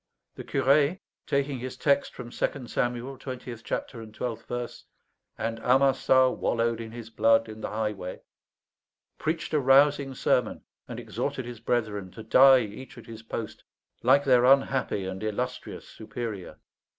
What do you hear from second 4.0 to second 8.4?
and twelfth verse, "And Amasa wallowed in his blood in the highway,"